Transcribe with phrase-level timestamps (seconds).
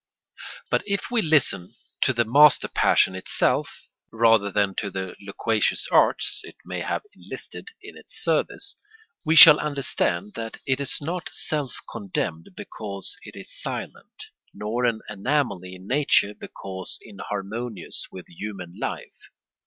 [0.71, 6.41] But if we listen to the master passion itself rather than to the loquacious arts
[6.43, 8.75] it may have enlisted in its service,
[9.23, 15.01] we shall understand that it is not self condemned because it is silent, nor an
[15.07, 19.29] anomaly in nature because inharmonious with human life.